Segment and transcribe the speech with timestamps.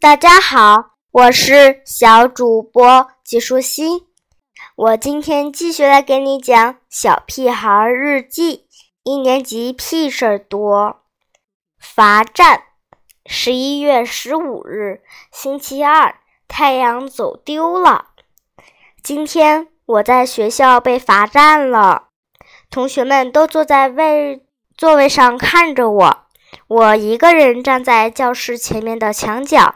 [0.00, 4.06] 大家好，我是小主播季舒心。
[4.76, 8.58] 我今天继续来给你讲《小屁孩日记》
[9.02, 11.00] 一年级屁事儿多。
[11.80, 12.62] 罚站。
[13.26, 15.00] 十一月十五日，
[15.32, 16.14] 星期二，
[16.46, 18.10] 太阳走丢了。
[19.02, 22.10] 今天我在学校被罚站了，
[22.70, 24.46] 同学们都坐在位
[24.76, 26.18] 座位上看着我，
[26.68, 29.74] 我一个人站在教室前面的墙角。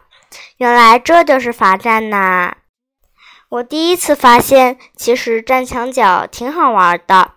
[0.56, 2.54] 原来这就是罚站呐！
[3.48, 7.32] 我第一次发现，其实站墙角挺好玩的。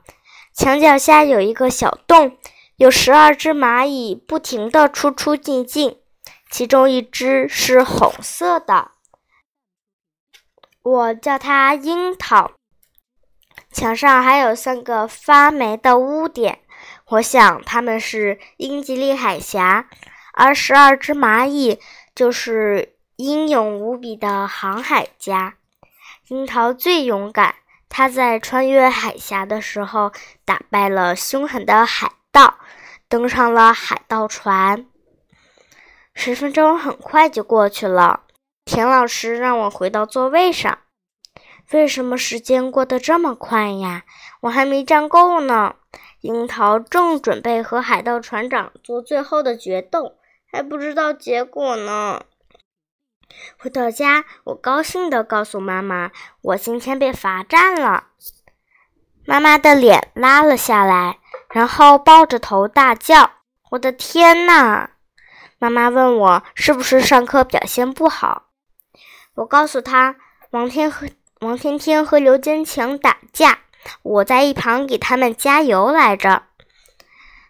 [0.54, 2.38] 墙角下有一个小洞，
[2.78, 5.98] 有十二只蚂蚁不停地出出进进，
[6.50, 8.92] 其中一只是红色的，
[10.84, 12.52] 我叫它樱桃。
[13.72, 16.60] 墙上还有三个发霉的污点，
[17.08, 19.90] 我想它们是英吉利海峡，
[20.34, 21.80] 而十二只蚂蚁。
[22.16, 25.56] 就是英勇无比的航海家，
[26.28, 27.56] 樱桃最勇敢。
[27.88, 30.12] 他在穿越海峡的时候，
[30.44, 32.56] 打败了凶狠的海盗，
[33.08, 34.86] 登上了海盗船。
[36.14, 38.24] 十分钟很快就过去了，
[38.66, 40.80] 田老师让我回到座位上。
[41.72, 44.04] 为什么时间过得这么快呀？
[44.42, 45.76] 我还没站够呢。
[46.20, 50.18] 樱桃正准备和海盗船长做最后的决斗。
[50.52, 52.24] 还不知道结果呢。
[53.58, 58.08] 回到家，我高兴地告诉妈妈：“我今天被罚站了。”
[59.26, 63.32] 妈妈的脸拉了下来，然后抱着头大叫
[63.72, 64.92] ：“我的天哪！”
[65.58, 68.48] 妈妈问我是不是上课表现不好。
[69.36, 70.16] 我告诉她
[70.52, 71.08] ：“王天和
[71.42, 73.60] 王天天和刘坚强打架，
[74.04, 76.44] 我在一旁给他们加油来着。”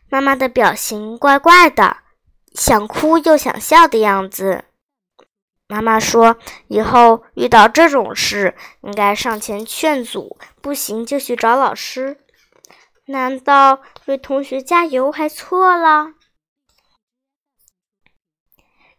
[0.09, 1.97] 妈妈的表情怪怪的。
[2.55, 4.63] 想哭又想笑的样子。
[5.67, 12.19] 妈妈说：“以后遇到这种事，应该上前劝阻，不行就去找老师。
[13.05, 16.13] 难道为同学加油还错了？”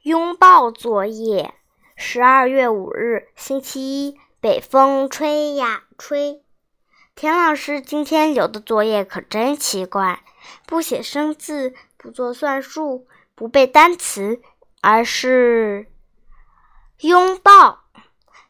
[0.03, 1.55] 拥抱作业。
[1.97, 6.43] 十二月五日，星期一，北风吹呀吹。
[7.15, 10.23] 田老师今天留的作业可真奇怪，
[10.67, 13.07] 不写生字，不做算术。
[13.35, 14.41] 不背单词，
[14.81, 15.87] 而是
[17.01, 17.85] 拥抱。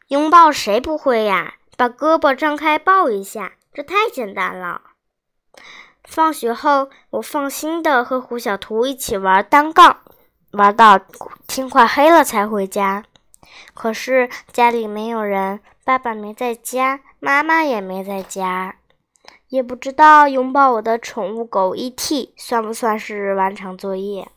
[0.07, 1.55] 拥抱谁不会呀？
[1.75, 4.81] 把胳膊张开抱一下，这太简单了。
[6.03, 9.99] 放学后，我放心的和胡小图一起玩单杠，
[10.51, 10.97] 玩到
[11.45, 13.03] 天快黑了才回家。
[13.73, 18.77] 可是家里没有人，爸爸没在家，妈妈也没在家，
[19.49, 22.33] 也不知道拥抱我的宠物狗 E.T.
[22.37, 24.31] 算不算是完成作业。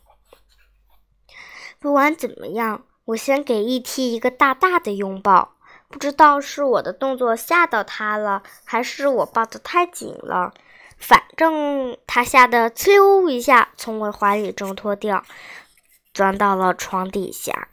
[1.79, 4.13] 不管怎么样，我先给 E.T.
[4.13, 5.55] 一个大大的拥抱。
[5.89, 10.53] 不知道是我的动作吓到他了，还是我抱得太紧了。
[10.97, 15.23] 反正他吓得呲溜一下从我怀里挣脱掉，
[16.13, 17.67] 钻到了床底下。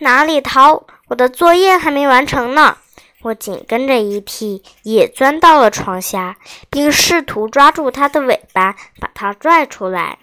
[0.00, 0.84] 哪里逃？
[1.08, 2.78] 我的作业还没完成呢！
[3.22, 4.64] 我紧跟着 E.T.
[4.82, 6.38] 也钻到了床下，
[6.68, 10.18] 并试图抓住他的尾巴，把他拽出来。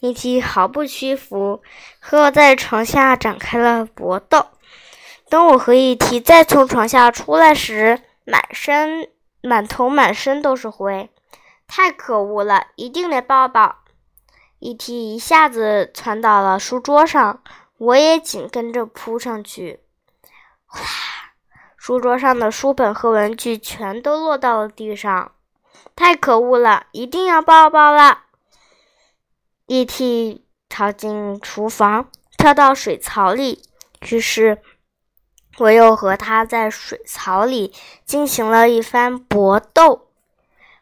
[0.00, 1.62] 一提毫不屈服，
[1.98, 4.46] 和我在床下展开了搏斗。
[5.28, 9.08] 等我和一提再从床下出来时，满身、
[9.42, 11.10] 满头、满身都是灰，
[11.66, 12.68] 太可恶了！
[12.76, 13.78] 一定得抱抱。
[14.58, 17.42] 一提一下子窜到了书桌上，
[17.76, 19.80] 我也紧跟着扑上去。
[20.66, 20.84] 哗！
[21.76, 25.32] 书桌上的书本和文具全都落到了地上，
[25.96, 26.86] 太可恶了！
[26.92, 28.24] 一定要抱抱了
[29.68, 29.74] 了。
[29.74, 30.44] E.T.
[30.68, 33.62] 逃进厨房，跳到水槽里。
[34.10, 34.58] 于是，
[35.58, 37.72] 我又和他在水槽里
[38.04, 40.08] 进行了一番搏斗。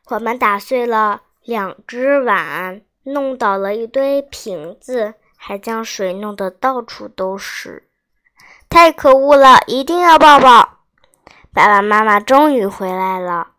[0.08, 7.88] 我们打碎了两只碗，弄倒了一堆瓶子，还将水弄得到处都是。
[8.68, 9.60] 太可恶了！
[9.66, 10.78] 一定要抱抱！
[11.52, 13.52] 爸爸妈妈终于回来了。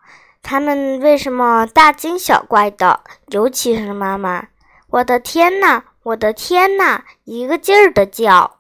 [0.44, 3.02] 他们为什么大惊小怪的？
[3.28, 4.48] 尤其是妈妈。
[4.90, 5.84] 我的天呐！
[6.04, 7.04] 我的天呐！
[7.26, 8.60] 一个劲儿的叫。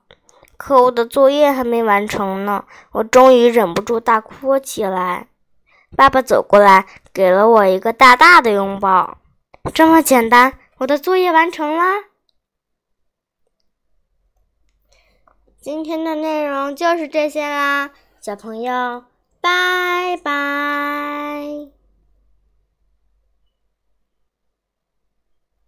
[0.57, 5.27] 可我的作业还没完成呢，我终于忍不住大哭起来。
[5.95, 9.19] 爸爸走过来，给了我一个大大的拥抱。
[9.73, 11.83] 这么简单，我的作业完成了。
[15.61, 19.05] 今天的内容就是这些啦，小朋友，
[19.39, 21.76] 拜拜。